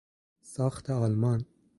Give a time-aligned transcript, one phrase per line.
[0.53, 1.45] ساخت آلمان